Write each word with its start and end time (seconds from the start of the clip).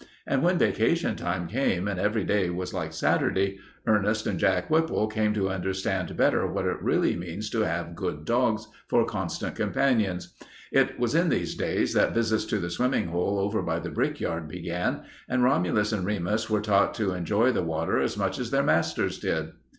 And 0.25 0.41
when 0.41 0.57
vacation 0.57 1.15
time 1.15 1.47
came 1.47 1.87
and 1.87 1.99
every 1.99 2.23
day 2.23 2.49
was 2.49 2.73
like 2.73 2.91
Saturday, 2.91 3.59
Ernest 3.85 4.25
and 4.25 4.39
Jack 4.39 4.67
Whipple 4.67 5.05
came 5.05 5.31
to 5.35 5.51
understand 5.51 6.17
better 6.17 6.47
what 6.47 6.65
it 6.65 6.81
really 6.81 7.15
means 7.15 7.51
to 7.51 7.61
have 7.61 7.95
good 7.95 8.25
dogs 8.25 8.67
for 8.87 9.05
constant 9.05 9.53
companions. 9.55 10.33
It 10.71 10.97
was 10.97 11.13
in 11.13 11.29
these 11.29 11.53
days 11.53 11.93
that 11.93 12.15
visits 12.15 12.45
to 12.45 12.57
the 12.57 12.71
swimming 12.71 13.09
hole 13.09 13.37
over 13.37 13.61
by 13.61 13.77
the 13.77 13.91
brickyard 13.91 14.47
began, 14.47 15.01
and 15.29 15.43
Romulus 15.43 15.91
and 15.91 16.03
Remus 16.03 16.49
were 16.49 16.61
taught 16.61 16.95
to 16.95 17.13
enjoy 17.13 17.51
the 17.51 17.61
water 17.61 17.99
as 17.99 18.17
much 18.17 18.39
as 18.39 18.49
their 18.49 18.63
masters 18.63 19.19
did. 19.19 19.51